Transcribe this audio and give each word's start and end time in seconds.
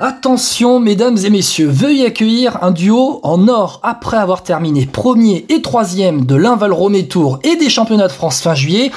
Attention, 0.00 0.78
mesdames 0.78 1.18
et 1.24 1.28
messieurs, 1.28 1.66
veuillez 1.66 2.06
accueillir 2.06 2.62
un 2.62 2.70
duo 2.70 3.18
en 3.24 3.48
or 3.48 3.80
après 3.82 4.16
avoir 4.16 4.44
terminé 4.44 4.86
premier 4.86 5.44
et 5.48 5.60
troisième 5.60 6.24
de 6.24 6.36
l'Inval 6.36 6.72
Romé 6.72 7.08
Tour 7.08 7.40
et 7.42 7.56
des 7.56 7.68
championnats 7.68 8.06
de 8.06 8.12
France 8.12 8.40
fin 8.40 8.54
juillet. 8.54 8.92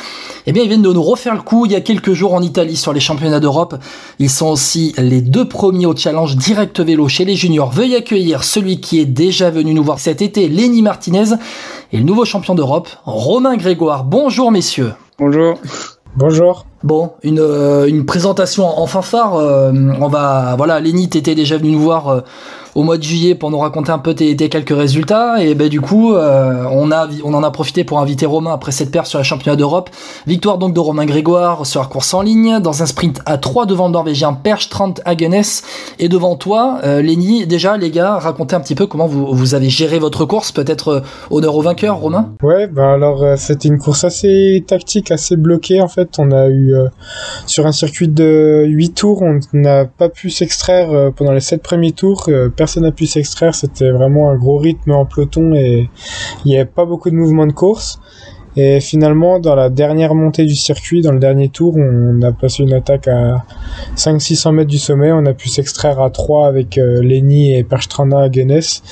Eh 0.46 0.52
bien, 0.52 0.62
ils 0.62 0.68
viennent 0.68 0.84
de 0.84 0.94
nous 0.94 1.02
refaire 1.02 1.34
le 1.34 1.42
coup 1.42 1.66
il 1.66 1.72
y 1.72 1.76
a 1.76 1.82
quelques 1.82 2.14
jours 2.14 2.36
en 2.36 2.44
Italie 2.44 2.78
sur 2.78 2.94
les 2.94 3.00
championnats 3.00 3.40
d'Europe. 3.40 3.78
Ils 4.20 4.30
sont 4.30 4.50
aussi 4.50 4.94
les 5.00 5.22
deux 5.22 5.48
premiers 5.48 5.88
au 5.88 5.96
challenge 5.96 6.36
direct 6.36 6.80
vélo 6.80 7.08
chez 7.08 7.26
les 7.26 7.36
juniors. 7.36 7.72
Veuillez 7.72 7.96
accueillir 7.96 8.44
celui 8.44 8.80
qui 8.80 9.00
est 9.00 9.06
déjà 9.06 9.50
venu 9.50 9.74
nous 9.74 9.84
voir 9.84 9.98
cet 9.98 10.22
été, 10.22 10.48
Lenny 10.50 10.84
Martinez, 10.84 11.34
et 11.92 11.98
le 11.98 12.04
nouveau 12.04 12.26
champion 12.26 12.54
d'Europe, 12.54 12.90
Romain 13.06 13.58
Grégoire. 13.58 14.04
Bonjour, 14.04 14.52
messieurs. 14.52 14.94
Bonjour. 15.18 15.58
Bonjour. 16.16 16.68
Bon, 16.84 17.12
une, 17.24 17.40
euh, 17.40 17.86
une 17.88 18.06
présentation 18.06 18.66
en 18.66 18.88
fanfare. 18.88 19.36
euh, 19.36 19.72
on 20.00 20.08
va, 20.08 20.56
voilà, 20.58 20.80
Lenny, 20.80 21.10
t'étais 21.10 21.36
déjà 21.36 21.58
venu 21.58 21.72
nous 21.72 21.80
voir 21.80 22.08
euh, 22.08 22.22
au 22.74 22.84
mois 22.84 22.98
de 22.98 23.04
juillet 23.04 23.36
pour 23.36 23.52
nous 23.52 23.60
raconter 23.60 23.92
un 23.92 24.00
peu 24.00 24.16
tes, 24.16 24.36
quelques 24.36 24.76
résultats. 24.76 25.44
Et 25.44 25.54
ben 25.56 25.68
du 25.70 25.80
coup, 25.82 26.14
euh, 26.16 26.64
on 26.72 26.90
a, 26.92 27.08
on 27.24 27.34
en 27.34 27.44
a 27.44 27.52
profité 27.52 27.84
pour 27.84 28.00
inviter 28.00 28.26
Romain 28.26 28.54
après 28.54 28.72
cette 28.72 28.90
perte 28.92 29.08
sur 29.08 29.20
les 29.20 29.26
championnats 29.26 29.58
d'Europe. 29.58 29.90
Victoire 30.26 30.58
donc 30.58 30.74
de 30.74 30.80
Romain 30.80 31.06
Grégoire 31.06 31.66
sur 31.66 31.82
la 31.82 31.88
course 31.88 32.14
en 32.14 32.22
ligne 32.22 32.60
dans 32.60 32.82
un 32.82 32.86
sprint 32.86 33.20
à 33.26 33.38
3 33.38 33.66
devant 33.66 33.88
le 33.88 33.94
Norvégien 33.94 34.34
Perch 34.34 34.70
30 34.70 35.02
Hagenes 35.06 35.44
et 36.00 36.08
devant 36.10 36.36
toi, 36.36 36.80
Lenny. 36.84 37.46
Déjà, 37.46 37.78
les 37.78 37.92
gars, 37.92 38.16
racontez 38.18 38.56
un 38.56 38.62
petit 38.62 38.76
peu 38.76 38.88
comment 38.88 39.06
vous, 39.06 39.28
vous 39.34 39.54
avez 39.54 39.70
géré 39.70 40.00
votre 40.00 40.26
course. 40.26 40.52
Peut-être 40.52 41.04
honneur 41.30 41.56
au 41.56 41.62
vainqueur, 41.62 41.98
Romain? 41.98 42.30
Ouais, 42.42 42.68
bah 42.68 42.94
alors 42.94 43.24
c'était 43.38 43.68
une 43.68 43.80
course 43.80 44.06
assez 44.06 44.64
tactique, 44.66 45.12
assez 45.12 45.36
bloquée 45.36 45.82
en 45.82 45.88
fait. 45.90 46.10
On 46.18 46.32
a 46.32 46.48
eu 46.48 46.71
euh, 46.74 46.90
sur 47.46 47.66
un 47.68 47.72
circuit 47.72 48.08
de 48.08 48.66
8 48.68 48.94
tours, 48.94 49.22
on 49.22 49.40
n'a 49.54 49.86
pas 49.86 50.10
pu 50.10 50.30
s'extraire 50.30 50.92
euh, 50.92 51.12
pendant 51.12 51.32
les 51.32 51.40
7 51.40 51.62
premiers 51.62 51.92
tours. 51.92 52.26
euh, 52.30 52.50
personne 52.50 52.84
n'a 52.84 52.92
pu 52.92 53.06
s'extraire, 53.06 53.56
c'était 53.56 53.92
vraiment 53.92 54.30
un 54.30 54.38
gros 54.38 54.58
rythme 54.58 54.92
en 54.92 55.06
peloton 55.06 55.54
et 55.54 55.90
il 56.46 56.50
n'y 56.50 56.56
avait 56.56 56.66
pas 56.66 56.86
beaucoup 56.86 57.10
de 57.10 57.16
mouvements 57.16 57.48
de 57.48 57.54
course. 57.54 58.00
Et 58.58 58.82
finalement, 58.82 59.40
dans 59.40 59.56
la 59.56 59.70
dernière 59.70 60.14
montée 60.14 60.46
du 60.46 60.56
circuit, 60.56 61.02
dans 61.02 61.14
le 61.14 61.20
dernier 61.20 61.50
tour, 61.50 61.76
on 61.78 62.22
a 62.22 62.32
passé 62.32 62.64
une 62.64 62.74
attaque 62.74 63.08
à 63.08 63.46
500-600 63.96 64.52
mètres 64.54 64.70
du 64.70 64.78
sommet. 64.78 65.12
On 65.12 65.26
a 65.26 65.34
pu 65.34 65.48
s'extraire 65.48 66.02
à 66.02 66.10
3 66.10 66.48
avec 66.48 66.78
euh, 66.78 67.02
Lenny 67.02 67.56
et 67.56 67.64
Perstrana 67.64 68.22
à 68.22 68.30
Guinness. 68.30 68.84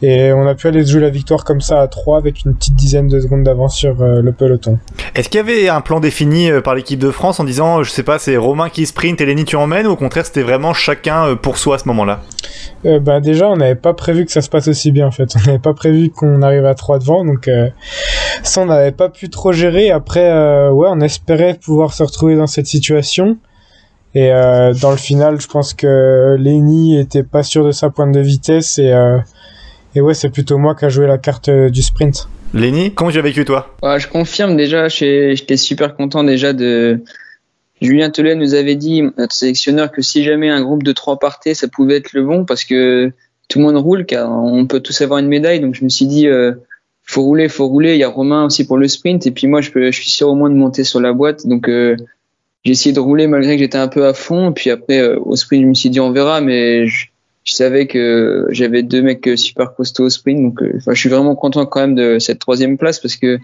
Et 0.00 0.32
on 0.32 0.46
a 0.46 0.54
pu 0.54 0.68
aller 0.68 0.84
jouer 0.84 1.00
la 1.00 1.10
victoire 1.10 1.44
comme 1.44 1.60
ça 1.60 1.80
à 1.80 1.88
3 1.88 2.16
avec 2.16 2.44
une 2.44 2.54
petite 2.54 2.74
dizaine 2.74 3.08
de 3.08 3.20
secondes 3.20 3.42
d'avance 3.42 3.76
sur 3.76 4.00
euh, 4.00 4.22
le 4.22 4.32
peloton. 4.32 4.78
Est-ce 5.14 5.28
qu'il 5.28 5.38
y 5.38 5.40
avait 5.40 5.68
un 5.68 5.80
plan 5.80 6.00
défini 6.00 6.50
euh, 6.50 6.60
par 6.60 6.74
l'équipe 6.74 6.98
de 6.98 7.12
France 7.12 7.38
en 7.38 7.44
disant, 7.44 7.84
je 7.84 7.90
sais 7.90 8.02
pas, 8.02 8.18
c'est 8.18 8.36
Romain 8.36 8.68
qui 8.68 8.84
sprint 8.84 9.20
et 9.20 9.26
Lenny 9.26 9.44
tu 9.44 9.54
emmènes, 9.54 9.86
ou 9.86 9.90
au 9.90 9.96
contraire 9.96 10.26
c'était 10.26 10.42
vraiment 10.42 10.74
chacun 10.74 11.28
euh, 11.28 11.34
pour 11.36 11.56
soi 11.56 11.76
à 11.76 11.78
ce 11.78 11.86
moment-là? 11.86 12.20
Euh, 12.84 12.98
bah 12.98 13.20
déjà, 13.20 13.48
on 13.48 13.56
n'avait 13.56 13.76
pas 13.76 13.94
prévu 13.94 14.24
que 14.24 14.32
ça 14.32 14.42
se 14.42 14.48
passe 14.48 14.66
aussi 14.66 14.90
bien 14.90 15.06
en 15.06 15.12
fait. 15.12 15.32
On 15.36 15.46
n'avait 15.46 15.60
pas 15.60 15.72
prévu 15.72 16.10
qu'on 16.10 16.42
arrive 16.42 16.66
à 16.66 16.74
3 16.74 16.98
devant, 16.98 17.24
donc 17.24 17.48
ça 18.42 18.62
on 18.62 18.66
n'avait 18.66 18.92
pas 18.92 19.08
pu 19.08 19.30
trop 19.30 19.52
gérer. 19.52 19.90
Après, 19.90 20.30
euh, 20.30 20.70
ouais, 20.70 20.88
on 20.90 21.00
espérait 21.00 21.54
pouvoir 21.54 21.92
se 21.92 22.02
retrouver 22.02 22.36
dans 22.36 22.46
cette 22.46 22.66
situation. 22.66 23.38
Et 24.14 24.32
euh, 24.32 24.72
dans 24.74 24.90
le 24.90 24.96
final, 24.96 25.40
je 25.40 25.48
pense 25.48 25.74
que 25.74 26.36
Lenny 26.38 26.98
était 26.98 27.24
pas 27.24 27.42
sûr 27.42 27.64
de 27.64 27.72
sa 27.72 27.90
pointe 27.90 28.12
de 28.12 28.20
vitesse 28.20 28.78
et 28.78 28.92
euh, 28.92 29.18
et 29.96 30.00
ouais, 30.00 30.14
c'est 30.14 30.30
plutôt 30.30 30.58
moi 30.58 30.74
qui 30.74 30.84
a 30.84 30.88
joué 30.88 31.06
la 31.06 31.18
carte 31.18 31.48
du 31.48 31.82
sprint. 31.82 32.28
Lenny, 32.52 32.92
comment 32.92 33.10
tu 33.10 33.18
as 33.18 33.22
vécu 33.22 33.44
toi? 33.44 33.74
Ouais, 33.82 33.98
je 33.98 34.08
confirme 34.08 34.56
déjà, 34.56 34.88
j'étais 34.88 35.56
super 35.56 35.96
content 35.96 36.24
déjà 36.24 36.52
de. 36.52 37.02
Julien 37.80 38.10
Telet 38.10 38.34
nous 38.36 38.54
avait 38.54 38.76
dit, 38.76 39.02
notre 39.18 39.34
sélectionneur, 39.34 39.90
que 39.90 40.00
si 40.00 40.24
jamais 40.24 40.48
un 40.48 40.62
groupe 40.62 40.82
de 40.84 40.92
trois 40.92 41.18
partait, 41.18 41.54
ça 41.54 41.68
pouvait 41.68 41.96
être 41.96 42.12
le 42.12 42.24
bon 42.24 42.44
parce 42.44 42.64
que 42.64 43.12
tout 43.48 43.58
le 43.58 43.64
monde 43.64 43.76
roule, 43.76 44.06
car 44.06 44.30
on 44.30 44.66
peut 44.66 44.80
tous 44.80 45.00
avoir 45.02 45.18
une 45.18 45.28
médaille. 45.28 45.60
Donc 45.60 45.74
je 45.74 45.84
me 45.84 45.88
suis 45.88 46.06
dit, 46.06 46.26
euh, 46.26 46.52
faut 47.14 47.22
rouler, 47.22 47.48
faut 47.48 47.68
rouler. 47.68 47.94
Il 47.94 47.98
y 47.98 48.04
a 48.04 48.08
Romain 48.08 48.44
aussi 48.46 48.66
pour 48.66 48.76
le 48.76 48.88
sprint 48.88 49.26
et 49.26 49.30
puis 49.30 49.46
moi 49.46 49.60
je, 49.60 49.70
peux, 49.70 49.90
je 49.90 50.00
suis 50.00 50.10
sûr 50.10 50.28
au 50.28 50.34
moins 50.34 50.50
de 50.50 50.56
monter 50.56 50.84
sur 50.84 51.00
la 51.00 51.12
boîte. 51.12 51.46
Donc 51.46 51.68
euh, 51.68 51.96
j'ai 52.64 52.72
essayé 52.72 52.92
de 52.92 53.00
rouler 53.00 53.26
malgré 53.26 53.54
que 53.56 53.62
j'étais 53.62 53.78
un 53.78 53.88
peu 53.88 54.06
à 54.06 54.14
fond. 54.14 54.52
Puis 54.52 54.70
après 54.70 54.98
euh, 54.98 55.18
au 55.20 55.36
sprint, 55.36 55.62
je 55.62 55.68
me 55.68 55.74
suis 55.74 55.90
dit 55.90 56.00
on 56.00 56.10
verra, 56.10 56.40
mais 56.40 56.86
je, 56.86 57.06
je 57.44 57.52
savais 57.52 57.86
que 57.86 58.46
j'avais 58.50 58.82
deux 58.82 59.02
mecs 59.02 59.26
euh, 59.28 59.36
super 59.36 59.74
costauds 59.74 60.04
au 60.04 60.10
sprint. 60.10 60.42
Donc 60.42 60.62
euh, 60.62 60.80
je 60.86 60.94
suis 60.98 61.08
vraiment 61.08 61.36
content 61.36 61.66
quand 61.66 61.80
même 61.80 61.94
de 61.94 62.18
cette 62.18 62.40
troisième 62.40 62.76
place 62.78 62.98
parce 62.98 63.16
que 63.16 63.38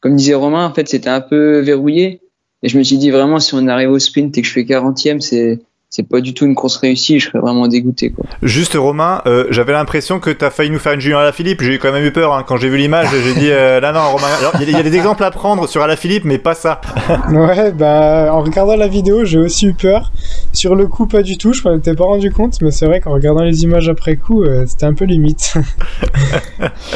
comme 0.00 0.14
disait 0.14 0.34
Romain, 0.34 0.64
en 0.64 0.72
fait, 0.72 0.88
c'était 0.88 1.08
un 1.08 1.20
peu 1.20 1.58
verrouillé. 1.60 2.20
Et 2.62 2.68
je 2.68 2.78
me 2.78 2.84
suis 2.84 2.98
dit 2.98 3.10
vraiment, 3.10 3.40
si 3.40 3.54
on 3.54 3.66
arrive 3.66 3.90
au 3.90 3.98
sprint 3.98 4.36
et 4.38 4.42
que 4.42 4.46
je 4.46 4.52
fais 4.52 4.62
40e, 4.62 5.20
c'est 5.20 5.58
c'est 5.96 6.02
pas 6.06 6.20
du 6.20 6.34
tout 6.34 6.44
une 6.44 6.54
course 6.54 6.76
réussie. 6.76 7.18
Je 7.18 7.28
serais 7.28 7.38
vraiment 7.38 7.66
dégoûté. 7.68 8.10
Quoi. 8.10 8.26
Juste 8.42 8.74
Romain, 8.74 9.22
euh, 9.26 9.46
j'avais 9.48 9.72
l'impression 9.72 10.20
que 10.20 10.28
t'as 10.28 10.50
failli 10.50 10.68
nous 10.70 10.78
faire 10.78 10.92
une 10.92 11.00
Julien 11.00 11.18
Alaphilippe, 11.20 11.62
j'ai 11.62 11.78
quand 11.78 11.90
même 11.90 12.04
eu 12.04 12.12
peur 12.12 12.34
hein. 12.34 12.44
quand 12.46 12.58
j'ai 12.58 12.68
vu 12.68 12.76
l'image, 12.76 13.08
j'ai 13.12 13.32
dit 13.34 13.50
euh, 13.50 13.80
là 13.80 13.92
non 13.92 14.00
Romain, 14.12 14.26
il 14.54 14.60
y, 14.60 14.62
a 14.62 14.66
des- 14.66 14.72
il 14.72 14.76
y 14.76 14.80
a 14.80 14.82
des 14.82 14.94
exemples 14.94 15.24
à 15.24 15.30
prendre 15.30 15.66
sur 15.66 15.82
Alaphilippe 15.82 16.24
mais 16.26 16.36
pas 16.38 16.54
ça. 16.54 16.80
Ouais, 17.30 17.72
bah 17.72 18.28
en 18.32 18.42
regardant 18.42 18.76
la 18.76 18.88
vidéo, 18.88 19.24
j'ai 19.24 19.38
aussi 19.38 19.66
eu 19.66 19.72
peur. 19.74 20.12
Sur 20.52 20.74
le 20.74 20.86
coup, 20.86 21.06
pas 21.06 21.22
du 21.22 21.38
tout. 21.38 21.52
Je 21.52 21.62
m'en 21.66 21.76
étais 21.76 21.94
pas 21.94 22.04
rendu 22.04 22.30
compte, 22.30 22.60
mais 22.60 22.70
c'est 22.70 22.86
vrai 22.86 23.00
qu'en 23.00 23.12
regardant 23.12 23.42
les 23.42 23.62
images 23.64 23.88
après 23.88 24.16
coup, 24.16 24.42
euh, 24.42 24.64
c'était 24.66 24.86
un 24.86 24.94
peu 24.94 25.04
limite. 25.04 25.54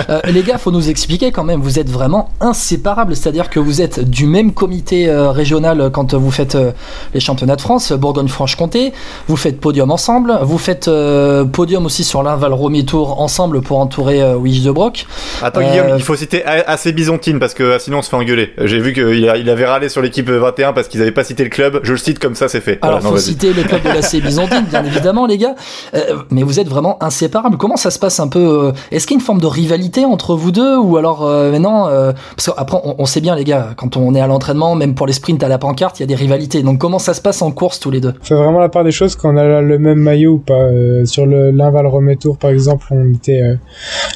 Euh, 0.09 0.21
les 0.29 0.43
gars, 0.43 0.57
faut 0.59 0.71
nous 0.71 0.89
expliquer 0.89 1.31
quand 1.31 1.45
même. 1.45 1.61
Vous 1.61 1.79
êtes 1.79 1.89
vraiment 1.91 2.31
inséparables, 2.41 3.15
c'est-à-dire 3.15 3.51
que 3.51 3.61
vous 3.61 3.81
êtes 3.83 4.01
du 4.09 4.27
même 4.27 4.53
comité 4.53 5.09
euh, 5.09 5.31
régional 5.31 5.91
quand 5.93 6.15
vous 6.15 6.31
faites 6.31 6.55
euh, 6.55 6.73
les 7.15 7.21
championnats 7.21 7.57
de 7.57 7.61
France, 7.61 7.93
Bourgogne-Franche-Comté. 7.93 8.90
Vous 9.29 9.37
faites 9.37 9.61
podium 9.61 9.91
ensemble. 9.91 10.39
Vous 10.43 10.59
faites 10.59 10.89
euh, 10.89 11.45
podium 11.45 11.87
aussi 11.87 12.05
sur 12.05 12.23
l'Inval 12.23 12.53
Romé 12.53 12.85
Tour 12.85 13.21
ensemble 13.21 13.61
pour 13.61 13.79
entourer 13.79 14.23
euh, 14.23 14.37
Wish 14.37 14.63
de 14.63 14.71
Broc. 14.71 15.07
Attends 15.43 15.61
Euh, 15.61 15.71
Guillaume, 15.71 15.87
il 15.97 16.03
faut 16.03 16.17
citer 16.17 16.45
A- 16.45 16.69
assez 16.71 16.93
Byzantine 16.93 17.39
parce 17.39 17.55
que 17.55 17.63
euh, 17.63 17.79
sinon 17.79 17.99
on 17.99 18.03
se 18.03 18.11
fait 18.11 18.17
engueuler. 18.17 18.53
J'ai 18.59 18.79
vu 18.81 18.93
qu'il 18.93 19.29
a- 19.29 19.37
il 19.37 19.49
avait 19.51 19.67
râlé 19.67 19.89
sur 19.89 20.03
l'équipe 20.03 20.29
21 20.31 20.73
parce 20.73 20.89
qu'ils 20.89 21.01
avaient 21.03 21.11
pas 21.13 21.25
cité 21.25 21.45
le 21.45 21.51
club, 21.51 21.81
je 21.83 21.93
le 21.93 21.99
cite 21.99 22.19
comme 22.19 22.35
ça 22.35 22.49
c'est 22.49 22.61
fait. 22.61 22.79
Alors, 22.83 23.01
Voilà, 23.01 23.05
non, 23.05 23.09
faut 23.11 23.15
vas-y. 23.17 23.25
citer 23.25 23.53
le 23.53 23.63
club 23.63 23.83
de 23.83 23.89
la 23.89 24.03
C 24.03 24.21
Byzantine, 24.21 24.65
bien 24.69 24.85
évidemment, 24.91 25.27
les 25.27 25.39
gars. 25.39 25.55
Euh, 25.95 26.17
mais 26.31 26.43
vous 26.43 26.61
êtes 26.61 26.69
vraiment 26.69 27.03
inséparables. 27.03 27.57
Comment 27.57 27.77
ça 27.77 27.91
se 27.91 27.99
passe 27.99 28.21
un 28.21 28.29
peu 28.29 28.39
euh, 28.39 28.73
Est-ce 28.91 29.07
qu'il 29.07 29.15
y 29.17 29.19
a 29.19 29.21
une 29.21 29.25
forme 29.27 29.41
de 29.41 29.47
rivalité 29.47 30.05
entre 30.05 30.35
vous 30.35 30.51
deux 30.51 30.77
ou 30.79 30.97
alors 30.97 31.25
euh, 31.27 31.51
maintenant 31.51 31.89
euh, 31.89 32.13
Parce 32.37 32.47
qu'après, 32.51 32.79
on, 32.85 32.97
on 32.99 33.07
sait 33.07 33.21
bien, 33.21 33.35
les 33.35 33.45
gars, 33.45 33.69
quand 33.77 33.97
on 33.97 34.15
est 34.15 34.21
à 34.21 34.27
l'entraînement, 34.27 34.75
même 34.75 34.95
pour 34.95 35.07
les 35.07 35.13
sprints 35.13 35.43
à 35.43 35.49
la 35.49 35.59
pancarte, 35.59 35.99
il 35.99 36.03
y 36.03 36.05
a 36.05 36.07
des 36.07 36.15
rivalités. 36.15 36.63
Donc, 36.63 36.79
comment 36.79 36.99
ça 36.99 37.15
se 37.15 37.21
passe 37.21 37.43
en 37.43 37.51
course 37.51 37.81
tous 37.81 37.91
les 37.91 38.01
deux? 38.01 38.15
Fait 38.23 38.35
vraiment 38.35 38.61
la 38.61 38.69
des 38.85 38.93
choses 38.93 39.17
quand 39.17 39.35
on 39.35 39.37
a 39.37 39.61
le 39.61 39.79
même 39.79 39.99
maillot 39.99 40.35
ou 40.35 40.39
pas. 40.39 40.55
Euh, 40.55 41.05
sur 41.05 41.27
le 41.27 41.51
l'Inval 41.51 41.87
Romé 41.87 42.17
Tour, 42.17 42.39
par 42.39 42.51
exemple, 42.51 42.87
on 42.91 43.13
était 43.13 43.43
euh, 43.43 43.55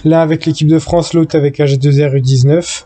l'un 0.05 0.21
avec 0.21 0.47
l'équipe 0.47 0.69
de 0.69 0.79
France, 0.79 1.15
l'autre 1.15 1.37
avec 1.37 1.59
AG2R 1.59 2.21
U19. 2.21 2.85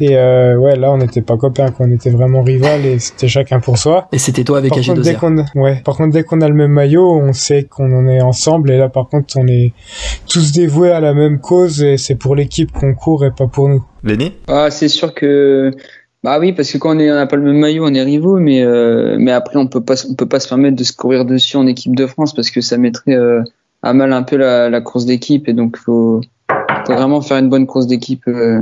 Et 0.00 0.16
euh, 0.16 0.56
ouais, 0.56 0.76
là, 0.76 0.92
on 0.92 0.98
n'était 0.98 1.22
pas 1.22 1.36
copains, 1.36 1.70
quoi. 1.70 1.86
on 1.86 1.90
était 1.90 2.10
vraiment 2.10 2.42
rival 2.42 2.84
et 2.84 2.98
c'était 2.98 3.28
chacun 3.28 3.60
pour 3.60 3.78
soi. 3.78 4.08
Et 4.12 4.18
c'était 4.18 4.44
toi 4.44 4.58
avec 4.58 4.70
Par 4.70 4.84
contre, 4.84 5.00
dès 5.00 5.12
AG2R. 5.12 5.18
qu'on 5.18 5.38
a, 5.38 5.44
ouais, 5.54 5.82
par 5.84 5.96
contre, 5.96 6.12
dès 6.12 6.22
qu'on 6.24 6.40
a 6.40 6.48
le 6.48 6.54
même 6.54 6.72
maillot, 6.72 7.10
on 7.10 7.32
sait 7.32 7.64
qu'on 7.64 7.92
en 7.92 8.06
est 8.06 8.20
ensemble. 8.20 8.70
Et 8.70 8.78
là, 8.78 8.88
par 8.88 9.08
contre, 9.08 9.36
on 9.36 9.46
est 9.46 9.72
tous 10.28 10.52
dévoués 10.52 10.92
à 10.92 11.00
la 11.00 11.14
même 11.14 11.40
cause 11.40 11.82
et 11.82 11.96
c'est 11.96 12.14
pour 12.14 12.34
l'équipe 12.34 12.72
qu'on 12.72 12.94
court 12.94 13.24
et 13.24 13.30
pas 13.30 13.46
pour 13.46 13.68
nous. 13.68 13.84
Lenny 14.04 14.32
Ah, 14.48 14.70
c'est 14.70 14.88
sûr 14.88 15.14
que. 15.14 15.70
Bah 16.22 16.38
oui, 16.38 16.52
parce 16.52 16.70
que 16.70 16.78
quand 16.78 16.96
on 16.96 16.98
est- 17.00 17.10
on 17.10 17.14
n'a 17.14 17.26
pas 17.26 17.36
le 17.36 17.42
même 17.42 17.58
maillot, 17.58 17.84
on 17.84 17.94
est 17.94 18.02
rivaux, 18.02 18.38
mais 18.38 18.62
euh, 18.62 19.16
mais 19.18 19.32
après 19.32 19.56
on 19.56 19.66
peut 19.66 19.80
pas 19.80 19.94
on 20.08 20.14
peut 20.14 20.26
pas 20.28 20.38
se 20.38 20.48
permettre 20.48 20.76
de 20.76 20.84
se 20.84 20.92
courir 20.92 21.24
dessus 21.24 21.56
en 21.56 21.66
équipe 21.66 21.96
de 21.96 22.06
France 22.06 22.32
parce 22.32 22.50
que 22.50 22.60
ça 22.60 22.78
mettrait 22.78 23.14
euh, 23.16 23.42
à 23.82 23.92
mal 23.92 24.12
un 24.12 24.22
peu 24.22 24.36
la, 24.36 24.80
course 24.80 25.04
d'équipe 25.04 25.48
et 25.48 25.52
donc 25.52 25.76
faut 25.76 26.20
faut 26.86 26.92
vraiment 26.92 27.20
faire 27.22 27.38
une 27.38 27.48
bonne 27.48 27.66
course 27.66 27.88
d'équipe. 27.88 28.22
euh, 28.28 28.60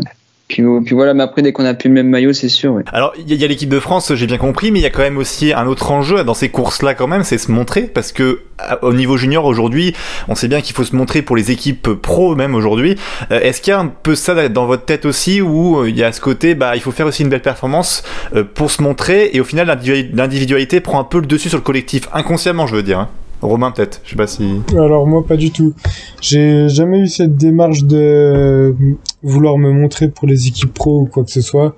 puis, 0.51 0.63
puis 0.85 0.95
voilà, 0.97 1.15
mais 1.15 1.23
après 1.23 1.43
dès 1.43 1.53
qu'on 1.53 1.65
a 1.65 1.75
plus 1.75 1.89
le 1.89 1.95
même 1.95 2.09
maillot, 2.09 2.33
c'est 2.33 2.49
sûr. 2.49 2.73
Ouais. 2.75 2.83
Alors, 2.93 3.13
il 3.19 3.29
y 3.29 3.33
a- 3.33 3.37
il 3.37 3.41
y 3.41 3.45
a, 3.45 3.49
l'équipe 3.49 3.69
de 3.71 3.79
France, 3.79 4.13
j'ai 4.15 4.27
bien 4.27 4.37
compris, 4.37 4.73
mais 4.73 4.81
il 4.81 4.83
y 4.83 4.87
a 4.87 4.91
quand 4.91 5.01
même 5.03 5.17
aussi 5.17 5.53
un 5.53 5.67
autre 5.67 5.93
enjeu 5.93 6.25
dans 6.25 6.35
ces 6.35 6.49
courses-là 6.49 6.95
quand 6.95 7.07
même, 7.07 7.23
c'est 7.23 7.39
se 7.39 7.51
montrer, 7.53 7.83
parce 7.83 8.11
que 8.13 8.41
au 8.83 8.93
niveau 8.93 9.17
junior 9.17 9.45
aujourd'hui, 9.47 9.95
on 10.29 10.35
sait 10.35 10.49
bien 10.49 10.61
qu'il 10.61 10.75
faut 10.75 10.85
se 10.85 10.95
montrer 10.95 11.23
pour 11.23 11.37
les 11.37 11.51
équipes 11.51 11.89
pro 11.95 12.35
même 12.35 12.55
aujourd'hui. 12.55 12.97
Euh, 13.31 13.41
Est-ce 13.41 13.63
qu'il 13.63 13.71
y 13.71 13.75
a 13.75 13.81
un 13.81 13.87
peu 13.87 14.15
ça 14.15 14.49
dans 14.49 14.67
votre 14.67 14.85
tête 14.85 15.07
aussi, 15.07 15.41
où 15.41 15.79
euh, 15.79 15.89
il 15.89 15.97
y 15.97 16.03
a 16.03 16.11
ce 16.13 16.21
côté, 16.21 16.55
bah, 16.55 16.73
il 16.75 16.81
faut 16.83 16.91
faire 16.91 17.07
aussi 17.07 17.23
une 17.23 17.29
belle 17.31 17.43
performance 17.43 18.03
euh, 18.35 18.43
pour 18.45 18.71
se 18.71 18.83
montrer, 18.83 19.31
et 19.33 19.41
au 19.41 19.45
final, 19.45 19.69
l'individu- 19.69 20.11
l'individualité 20.13 20.81
prend 20.81 20.99
un 21.01 21.05
peu 21.05 21.21
le 21.21 21.27
dessus 21.27 21.49
sur 21.49 21.59
le 21.59 21.63
collectif, 21.65 22.09
inconsciemment, 22.13 22.67
je 22.67 22.75
veux 22.75 22.83
dire. 22.83 22.99
hein. 22.99 23.09
Romain 23.43 23.71
peut-être, 23.71 24.03
je 24.05 24.11
sais 24.11 24.17
pas 24.17 24.27
si. 24.27 24.61
Alors 24.77 25.07
moi 25.07 25.25
pas 25.27 25.37
du 25.39 25.51
tout. 25.51 25.73
J'ai 26.21 26.69
jamais 26.69 26.99
eu 26.99 27.07
cette 27.09 27.39
démarche 27.39 27.85
de 27.85 28.75
vouloir 29.23 29.59
me 29.59 29.71
montrer 29.71 30.09
pour 30.09 30.27
les 30.27 30.49
équipes 30.49 30.73
pro 30.73 31.03
ou 31.03 31.07
quoi 31.07 31.25
que 31.25 31.31
ce 31.31 31.41
soit. 31.41 31.77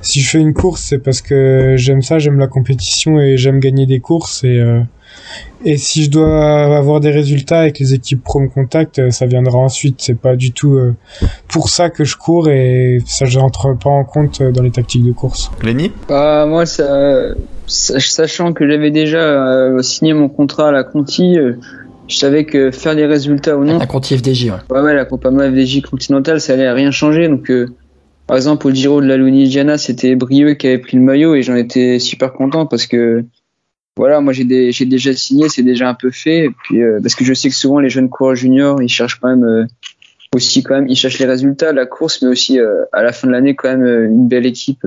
Si 0.00 0.20
je 0.20 0.30
fais 0.30 0.40
une 0.40 0.54
course, 0.54 0.82
c'est 0.82 0.98
parce 0.98 1.22
que 1.22 1.74
j'aime 1.76 2.02
ça, 2.02 2.18
j'aime 2.18 2.38
la 2.38 2.46
compétition 2.46 3.20
et 3.20 3.36
j'aime 3.36 3.60
gagner 3.60 3.86
des 3.86 4.00
courses 4.00 4.44
et 4.44 4.58
euh, 4.58 4.80
et 5.64 5.78
si 5.78 6.04
je 6.04 6.10
dois 6.10 6.76
avoir 6.76 7.00
des 7.00 7.10
résultats 7.10 7.60
avec 7.60 7.78
les 7.78 7.94
équipes 7.94 8.22
pro 8.22 8.40
me 8.40 8.48
contactent, 8.48 8.98
euh, 8.98 9.10
ça 9.10 9.24
viendra 9.24 9.58
ensuite. 9.58 9.96
C'est 9.98 10.18
pas 10.18 10.36
du 10.36 10.52
tout 10.52 10.74
euh, 10.74 10.94
pour 11.48 11.70
ça 11.70 11.88
que 11.88 12.04
je 12.04 12.16
cours 12.16 12.50
et 12.50 12.98
ça 13.06 13.24
je 13.24 13.38
rentre 13.38 13.76
pas 13.78 13.90
en 13.90 14.04
compte 14.04 14.42
dans 14.42 14.62
les 14.62 14.70
tactiques 14.70 15.04
de 15.04 15.12
course. 15.12 15.50
Lenny? 15.62 15.90
Bah, 16.08 16.44
Moi, 16.46 16.66
ça, 16.66 17.34
sachant 17.66 18.52
que 18.52 18.68
j'avais 18.68 18.90
déjà 18.90 19.20
euh, 19.20 19.80
signé 19.80 20.12
mon 20.12 20.28
contrat 20.28 20.68
à 20.68 20.72
la 20.72 20.84
Conti, 20.84 21.38
je 22.08 22.16
savais 22.16 22.44
que 22.44 22.70
faire 22.70 22.94
des 22.94 23.06
résultats 23.06 23.56
ou 23.56 23.64
non. 23.64 23.78
La 23.78 23.86
Conti 23.86 24.16
FDJ, 24.16 24.44
ouais. 24.46 24.52
Ouais, 24.70 24.80
ouais, 24.80 24.94
la 24.94 25.04
Compagnie 25.04 25.38
FDJ 25.38 25.82
Continentale, 25.82 26.40
ça 26.40 26.52
allait 26.52 26.70
rien 26.70 26.90
changer. 26.90 27.28
Donc, 27.28 27.50
par 28.26 28.36
exemple, 28.36 28.66
au 28.66 28.70
Giro 28.70 29.00
de 29.00 29.06
la 29.06 29.16
Lunigiana, 29.16 29.76
c'était 29.76 30.14
Brieux 30.14 30.54
qui 30.54 30.66
avait 30.66 30.78
pris 30.78 30.96
le 30.96 31.02
maillot 31.02 31.34
et 31.34 31.42
j'en 31.42 31.56
étais 31.56 31.98
super 31.98 32.32
content 32.32 32.66
parce 32.66 32.86
que 32.86 33.24
voilà, 33.96 34.20
moi 34.20 34.32
j'ai 34.32 34.44
déjà 34.44 35.14
signé, 35.14 35.48
c'est 35.48 35.62
déjà 35.62 35.88
un 35.88 35.94
peu 35.94 36.10
fait. 36.10 36.46
Et 36.46 36.50
puis 36.50 36.82
euh, 36.82 37.00
parce 37.02 37.14
que 37.14 37.24
je 37.24 37.34
sais 37.34 37.48
que 37.48 37.54
souvent 37.54 37.80
les 37.80 37.90
jeunes 37.90 38.08
coureurs 38.08 38.34
juniors, 38.34 38.82
ils 38.82 38.88
cherchent 38.88 39.20
quand 39.20 39.28
même 39.28 39.44
euh, 39.44 39.66
aussi 40.34 40.62
quand 40.62 40.74
même, 40.74 40.88
ils 40.88 40.96
cherchent 40.96 41.18
les 41.18 41.26
résultats, 41.26 41.72
la 41.72 41.86
course, 41.86 42.22
mais 42.22 42.28
aussi 42.28 42.58
euh, 42.58 42.84
à 42.92 43.02
la 43.02 43.12
fin 43.12 43.28
de 43.28 43.32
l'année 43.32 43.54
quand 43.54 43.68
même 43.68 43.86
une 43.86 44.26
belle 44.26 44.46
équipe. 44.46 44.86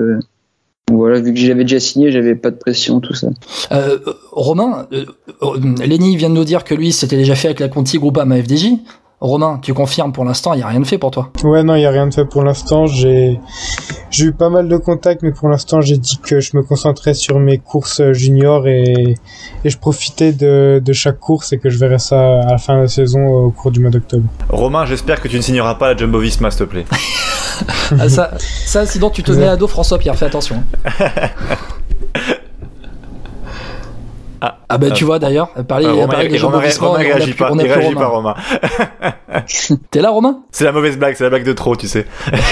Voilà, 0.91 1.19
vu 1.19 1.33
que 1.33 1.39
j'avais 1.39 1.63
déjà 1.63 1.79
signé, 1.79 2.11
j'avais 2.11 2.35
pas 2.35 2.49
de 2.49 2.55
pression, 2.55 2.99
tout 2.99 3.13
ça. 3.13 3.27
Romain, 4.31 4.87
Lenny 5.85 6.15
vient 6.15 6.29
de 6.29 6.35
nous 6.35 6.45
dire 6.45 6.63
que 6.63 6.73
lui 6.75 6.91
c'était 6.91 7.17
déjà 7.17 7.35
fait 7.35 7.49
avec 7.49 7.59
la 7.59 7.67
Conti 7.67 7.97
Groupama 7.99 8.41
FDJ. 8.41 8.67
Romain, 9.19 9.59
tu 9.63 9.73
confirmes 9.73 10.13
pour 10.13 10.25
l'instant, 10.25 10.53
il 10.53 10.57
n'y 10.57 10.63
a 10.63 10.67
rien 10.67 10.79
de 10.79 10.85
fait 10.85 10.99
pour 10.99 11.09
toi? 11.09 11.31
Ouais, 11.43 11.63
non, 11.63 11.73
il 11.73 11.79
n'y 11.79 11.87
a 11.87 11.89
rien 11.89 12.05
de 12.05 12.13
fait 12.13 12.25
pour 12.25 12.43
l'instant. 12.43 12.85
J'ai 12.85 13.39
j'ai 14.11 14.25
eu 14.25 14.31
pas 14.31 14.49
mal 14.49 14.69
de 14.69 14.77
contacts, 14.77 15.23
mais 15.23 15.31
pour 15.31 15.49
l'instant, 15.49 15.81
j'ai 15.81 15.97
dit 15.97 16.19
que 16.21 16.39
je 16.39 16.55
me 16.55 16.61
concentrais 16.61 17.15
sur 17.15 17.39
mes 17.39 17.57
courses 17.57 18.11
juniors 18.11 18.67
et, 18.67 19.15
et 19.65 19.69
je 19.69 19.77
profitais 19.79 20.33
de, 20.33 20.79
de 20.85 20.93
chaque 20.93 21.19
course 21.19 21.51
et 21.51 21.57
que 21.57 21.69
je 21.69 21.79
verrais 21.79 21.97
ça 21.97 22.41
à 22.41 22.51
la 22.51 22.57
fin 22.59 22.75
de 22.75 22.81
la 22.81 22.87
saison 22.87 23.25
au 23.25 23.49
cours 23.49 23.71
du 23.71 23.79
mois 23.79 23.89
d'octobre. 23.89 24.23
Romain, 24.49 24.85
j'espère 24.85 25.19
que 25.19 25.27
tu 25.27 25.37
ne 25.37 25.41
signeras 25.41 25.75
pas 25.75 25.93
la 25.93 25.97
Jumbo 25.97 26.19
Visma, 26.19 26.51
s'il 26.51 26.59
te 26.59 26.63
plaît. 26.65 26.85
ah, 27.99 28.09
ça, 28.09 28.31
ça, 28.39 28.85
sinon 28.85 29.09
tu 29.09 29.23
te 29.23 29.31
mets 29.31 29.47
à 29.47 29.55
dos 29.55 29.67
François 29.67 29.97
Pierre, 29.97 30.15
fais 30.15 30.25
attention. 30.25 30.63
Ah, 34.69 34.73
ah 34.75 34.77
ben 34.77 34.91
tu 34.91 35.05
vois 35.05 35.19
d'ailleurs, 35.19 35.49
parler, 35.67 35.85
euh, 35.87 36.07
parler 36.07 36.27
des 36.27 36.37
Romain, 36.39 36.61
Romain, 36.79 36.97
réagit 36.97 37.33
pas, 37.33 37.51
on 37.51 37.55
réagit 37.55 37.95
pas 37.95 38.07
Romain. 38.07 38.35
T'es 39.91 40.01
là 40.01 40.09
Romain? 40.09 40.39
C'est 40.51 40.65
la 40.65 40.71
mauvaise 40.71 40.97
blague, 40.97 41.15
c'est 41.15 41.23
la 41.23 41.29
blague 41.29 41.45
de 41.45 41.53
trop, 41.53 41.75
tu 41.75 41.87
sais. 41.87 42.05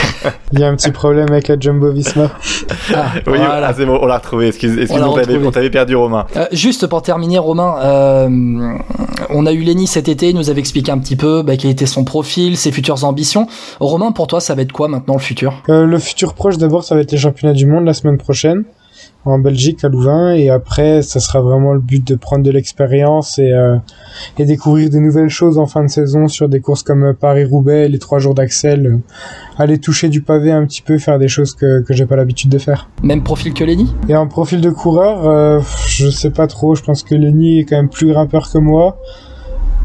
Il 0.52 0.60
y 0.60 0.64
a 0.64 0.68
un 0.68 0.76
petit 0.76 0.92
problème 0.92 1.28
avec 1.30 1.48
la 1.48 1.60
Jumbo 1.60 1.92
Visma. 1.92 2.32
Ah, 2.94 3.12
oui, 3.28 3.38
voilà. 3.38 3.68
ah, 3.68 3.74
c'est 3.76 3.86
bon, 3.86 4.00
on 4.02 4.06
l'a 4.06 4.18
retrouvé. 4.18 4.48
Excuse, 4.48 4.78
excuse 4.78 5.02
on, 5.02 5.52
t'avait 5.52 5.70
perdu 5.70 5.96
Romain. 5.96 6.26
Euh, 6.36 6.46
juste 6.52 6.88
pour 6.88 7.02
terminer, 7.02 7.38
Romain, 7.38 7.76
euh, 7.80 8.78
on 9.30 9.46
a 9.46 9.52
eu 9.52 9.62
Lenny 9.62 9.88
cet 9.88 10.08
été, 10.10 10.30
il 10.30 10.36
nous 10.36 10.50
avait 10.50 10.60
expliqué 10.60 10.92
un 10.92 11.00
petit 11.00 11.16
peu 11.16 11.42
bah, 11.42 11.58
quel 11.58 11.72
était 11.72 11.86
son 11.86 12.04
profil, 12.04 12.58
ses 12.58 12.72
futures 12.72 13.04
ambitions. 13.04 13.48
Romain, 13.80 14.12
pour 14.12 14.28
toi, 14.28 14.40
ça 14.40 14.56
va 14.56 14.62
être 14.62 14.72
quoi 14.72 14.88
maintenant 14.88 15.16
le 15.16 15.20
futur? 15.20 15.62
Euh, 15.70 15.86
Le 15.86 16.00
futur 16.00 16.34
proche, 16.34 16.58
d'abord, 16.58 16.84
ça 16.84 16.96
va 16.96 17.02
être 17.02 17.12
les 17.12 17.18
championnats 17.18 17.54
du 17.54 17.66
monde 17.66 17.86
la 17.86 17.94
semaine 17.94 18.18
prochaine 18.18 18.64
en 19.26 19.40
Belgique 19.40 19.84
à 19.84 19.90
Louvain 19.90 20.34
et 20.34 20.50
après 20.50 21.02
ça 21.02 21.20
sera 21.20 21.42
vraiment 21.42 21.74
le 21.74 21.80
but 21.80 22.06
de 22.06 22.16
prendre 22.16 22.44
de 22.44 22.52
l'expérience 22.52 23.40
et, 23.40 23.52
euh, 23.52 23.76
et 24.38 24.46
découvrir 24.46 24.90
de 24.90 24.98
nouvelles 24.98 25.30
choses 25.30 25.58
en 25.58 25.66
fin 25.66 25.84
de 25.84 25.90
saison 25.90 26.28
sur 26.28 26.48
des 26.48 26.62
courses 26.62 26.84
comme 26.84 27.14
Paris-Roubaix, 27.14 27.90
les 27.90 28.00
trois 28.00 28.20
jours 28.20 28.36
d'Axel, 28.36 28.86
euh, 28.86 28.98
aller 29.58 29.80
toucher 29.80 30.10
du 30.10 30.22
pavé 30.22 30.52
un 30.52 30.66
petit 30.66 30.82
peu, 30.82 30.98
faire 30.98 31.20
des 31.20 31.28
choses 31.28 31.56
que, 31.56 31.82
que 31.82 31.94
j'ai 31.94 32.06
pas 32.06 32.16
l'habitude 32.16 32.50
de 32.50 32.60
faire. 32.60 32.90
Même 33.04 33.24
profil 33.24 33.54
que 33.54 33.64
Lenny? 33.64 33.94
Et 34.08 34.16
en 34.16 34.28
profil 34.28 34.62
de 34.62 34.70
coureur, 34.70 35.28
euh, 35.28 35.60
je 35.88 36.10
sais 36.10 36.30
pas 36.32 36.48
trop, 36.48 36.76
je 36.76 36.84
pense 36.84 37.04
que 37.04 37.16
Lenny 37.16 37.60
est 37.60 37.66
quand 37.66 37.78
même 37.78 37.90
plus 37.90 38.08
grimpeur 38.08 38.52
que 38.52 38.58
moi. 38.58 38.98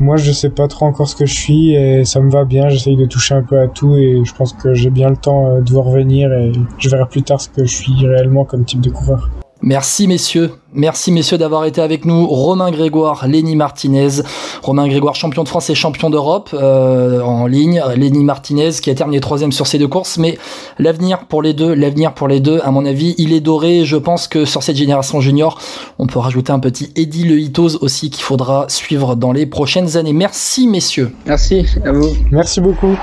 Moi, 0.00 0.16
je 0.16 0.32
sais 0.32 0.48
pas 0.48 0.66
trop 0.66 0.86
encore 0.86 1.06
ce 1.06 1.14
que 1.14 1.26
je 1.26 1.34
suis 1.34 1.74
et 1.74 2.06
ça 2.06 2.20
me 2.20 2.30
va 2.30 2.46
bien. 2.46 2.70
J'essaye 2.70 2.96
de 2.96 3.04
toucher 3.04 3.34
un 3.34 3.42
peu 3.42 3.60
à 3.60 3.68
tout 3.68 3.96
et 3.96 4.22
je 4.24 4.34
pense 4.34 4.54
que 4.54 4.72
j'ai 4.72 4.88
bien 4.88 5.10
le 5.10 5.16
temps 5.16 5.50
euh, 5.50 5.60
de 5.60 5.70
voir 5.70 5.90
venir 5.90 6.32
et 6.32 6.52
je 6.78 6.88
verrai 6.88 7.06
plus 7.06 7.22
tard 7.22 7.38
ce 7.38 7.50
que 7.50 7.66
je 7.66 7.74
suis 7.74 8.06
réellement 8.06 8.46
comme 8.46 8.64
type 8.64 8.80
de 8.80 8.88
coureur. 8.88 9.28
Merci 9.62 10.06
messieurs, 10.06 10.52
merci 10.72 11.12
messieurs 11.12 11.36
d'avoir 11.36 11.66
été 11.66 11.82
avec 11.82 12.06
nous. 12.06 12.26
Romain 12.26 12.70
Grégoire, 12.70 13.26
Lenny 13.28 13.56
Martinez, 13.56 14.22
Romain 14.62 14.88
Grégoire 14.88 15.14
champion 15.14 15.42
de 15.42 15.48
France 15.48 15.68
et 15.68 15.74
champion 15.74 16.08
d'Europe 16.08 16.50
euh, 16.54 17.20
en 17.20 17.46
ligne, 17.46 17.82
Lenny 17.94 18.24
Martinez 18.24 18.70
qui 18.80 18.88
a 18.88 18.94
terminé 18.94 19.20
troisième 19.20 19.52
sur 19.52 19.66
ces 19.66 19.78
deux 19.78 19.86
courses, 19.86 20.16
mais 20.16 20.38
l'avenir 20.78 21.26
pour 21.26 21.42
les 21.42 21.52
deux, 21.52 21.74
l'avenir 21.74 22.14
pour 22.14 22.26
les 22.26 22.40
deux, 22.40 22.60
à 22.64 22.70
mon 22.70 22.86
avis, 22.86 23.14
il 23.18 23.34
est 23.34 23.40
doré. 23.40 23.84
Je 23.84 23.98
pense 23.98 24.28
que 24.28 24.46
sur 24.46 24.62
cette 24.62 24.76
génération 24.76 25.20
junior, 25.20 25.60
on 25.98 26.06
peut 26.06 26.18
rajouter 26.18 26.52
un 26.52 26.60
petit 26.60 26.90
Eddie 26.96 27.24
Le 27.24 27.38
Hitos 27.38 27.82
aussi 27.82 28.08
qu'il 28.08 28.24
faudra 28.24 28.64
suivre 28.68 29.14
dans 29.14 29.32
les 29.32 29.44
prochaines 29.44 29.98
années. 29.98 30.14
Merci 30.14 30.66
messieurs. 30.66 31.12
Merci 31.26 31.66
à 31.84 31.92
vous. 31.92 32.16
Merci 32.30 32.62
beaucoup. 32.62 32.96